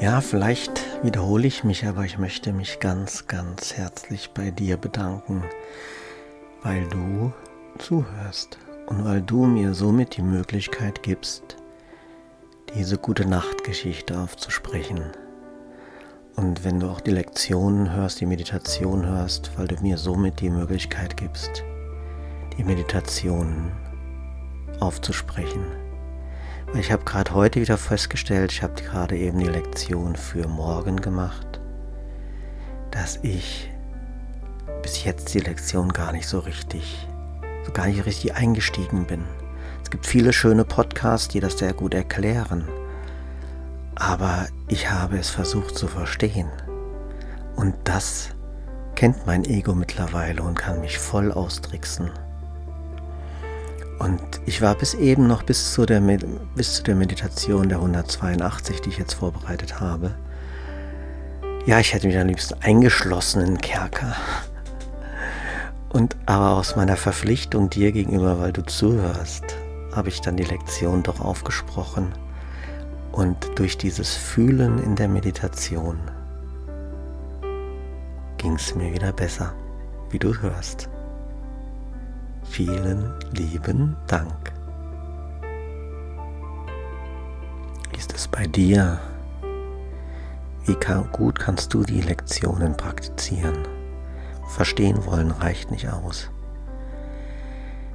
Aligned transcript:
Ja, 0.00 0.20
vielleicht 0.20 0.80
wiederhole 1.02 1.48
ich 1.48 1.64
mich, 1.64 1.84
aber 1.84 2.04
ich 2.04 2.18
möchte 2.18 2.52
mich 2.52 2.78
ganz, 2.78 3.26
ganz 3.26 3.74
herzlich 3.74 4.30
bei 4.30 4.52
dir 4.52 4.76
bedanken, 4.76 5.42
weil 6.62 6.86
du 6.86 7.32
zuhörst 7.78 8.58
und 8.86 9.04
weil 9.04 9.20
du 9.22 9.46
mir 9.46 9.74
somit 9.74 10.16
die 10.16 10.22
Möglichkeit 10.22 11.02
gibst, 11.02 11.56
diese 12.76 12.96
gute 12.96 13.26
Nachtgeschichte 13.26 14.16
aufzusprechen. 14.20 15.02
Und 16.36 16.62
wenn 16.62 16.78
du 16.78 16.86
auch 16.86 17.00
die 17.00 17.10
Lektionen 17.10 17.92
hörst, 17.92 18.20
die 18.20 18.26
Meditation 18.26 19.04
hörst, 19.04 19.50
weil 19.58 19.66
du 19.66 19.82
mir 19.82 19.98
somit 19.98 20.40
die 20.40 20.50
Möglichkeit 20.50 21.16
gibst, 21.16 21.64
die 22.56 22.62
Meditation 22.62 23.72
aufzusprechen. 24.78 25.87
Ich 26.74 26.92
habe 26.92 27.04
gerade 27.04 27.32
heute 27.32 27.60
wieder 27.60 27.78
festgestellt, 27.78 28.52
ich 28.52 28.62
habe 28.62 28.74
gerade 28.74 29.16
eben 29.16 29.38
die 29.38 29.46
Lektion 29.46 30.14
für 30.14 30.46
morgen 30.46 31.00
gemacht, 31.00 31.60
dass 32.90 33.18
ich 33.22 33.70
bis 34.82 35.02
jetzt 35.02 35.32
die 35.32 35.40
Lektion 35.40 35.88
gar 35.88 36.12
nicht 36.12 36.28
so 36.28 36.40
richtig, 36.40 37.08
so 37.64 37.72
gar 37.72 37.86
nicht 37.86 38.04
richtig 38.04 38.34
eingestiegen 38.34 39.06
bin. 39.06 39.24
Es 39.82 39.90
gibt 39.90 40.06
viele 40.06 40.34
schöne 40.34 40.64
Podcasts, 40.64 41.28
die 41.28 41.40
das 41.40 41.58
sehr 41.58 41.72
gut 41.72 41.94
erklären. 41.94 42.68
Aber 43.94 44.46
ich 44.68 44.90
habe 44.90 45.16
es 45.18 45.30
versucht 45.30 45.74
zu 45.76 45.88
verstehen. 45.88 46.50
Und 47.56 47.74
das 47.84 48.28
kennt 48.94 49.26
mein 49.26 49.46
Ego 49.46 49.74
mittlerweile 49.74 50.42
und 50.42 50.58
kann 50.58 50.80
mich 50.80 50.98
voll 50.98 51.32
austricksen. 51.32 52.10
Und 54.08 54.40
ich 54.46 54.62
war 54.62 54.74
bis 54.74 54.94
eben 54.94 55.26
noch 55.26 55.42
bis 55.42 55.74
zu, 55.74 55.84
der, 55.84 56.00
bis 56.54 56.76
zu 56.76 56.82
der 56.82 56.94
Meditation 56.94 57.68
der 57.68 57.76
182, 57.76 58.80
die 58.80 58.88
ich 58.88 58.96
jetzt 58.96 59.12
vorbereitet 59.12 59.80
habe. 59.80 60.14
Ja, 61.66 61.78
ich 61.78 61.92
hätte 61.92 62.06
mich 62.06 62.16
am 62.16 62.26
liebsten 62.26 62.54
eingeschlossen 62.62 63.42
in 63.42 63.46
den 63.48 63.60
Kerker. 63.60 64.16
Und 65.90 66.16
aber 66.24 66.52
aus 66.52 66.74
meiner 66.74 66.96
Verpflichtung 66.96 67.68
dir 67.68 67.92
gegenüber, 67.92 68.40
weil 68.40 68.50
du 68.50 68.64
zuhörst, 68.64 69.44
habe 69.94 70.08
ich 70.08 70.22
dann 70.22 70.38
die 70.38 70.44
Lektion 70.44 71.02
doch 71.02 71.20
aufgesprochen 71.20 72.10
und 73.12 73.36
durch 73.56 73.76
dieses 73.76 74.14
Fühlen 74.14 74.78
in 74.78 74.96
der 74.96 75.08
Meditation 75.08 75.98
ging 78.38 78.54
es 78.54 78.74
mir 78.74 78.90
wieder 78.90 79.12
besser, 79.12 79.52
wie 80.10 80.18
du 80.18 80.34
hörst. 80.40 80.88
Vielen 82.58 83.14
lieben 83.30 83.96
Dank. 84.08 84.52
Ist 87.96 88.12
es 88.12 88.26
bei 88.26 88.48
dir? 88.48 88.98
Wie 90.64 90.74
kann, 90.74 91.08
gut 91.12 91.38
kannst 91.38 91.72
du 91.72 91.84
die 91.84 92.00
Lektionen 92.00 92.76
praktizieren? 92.76 93.58
Verstehen 94.48 95.06
wollen 95.06 95.30
reicht 95.30 95.70
nicht 95.70 95.88
aus. 95.88 96.32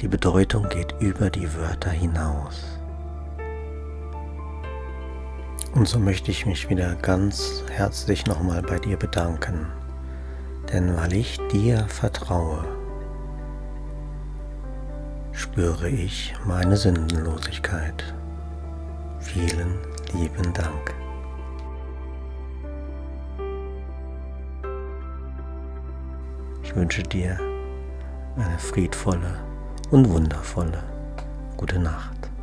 Die 0.00 0.06
Bedeutung 0.06 0.68
geht 0.68 0.94
über 1.00 1.30
die 1.30 1.52
Wörter 1.56 1.90
hinaus. 1.90 2.78
Und 5.74 5.88
so 5.88 5.98
möchte 5.98 6.30
ich 6.30 6.46
mich 6.46 6.70
wieder 6.70 6.94
ganz 7.02 7.64
herzlich 7.72 8.24
nochmal 8.26 8.62
bei 8.62 8.78
dir 8.78 8.98
bedanken, 8.98 9.66
denn 10.72 10.96
weil 10.96 11.12
ich 11.12 11.40
dir 11.50 11.88
vertraue, 11.88 12.83
spüre 15.54 15.88
ich 15.88 16.34
meine 16.44 16.76
Sündenlosigkeit. 16.76 18.12
Vielen 19.20 19.78
lieben 20.12 20.52
Dank. 20.52 20.92
Ich 26.64 26.74
wünsche 26.74 27.04
dir 27.04 27.38
eine 28.34 28.58
friedvolle 28.58 29.38
und 29.92 30.08
wundervolle 30.08 30.82
gute 31.56 31.78
Nacht. 31.78 32.33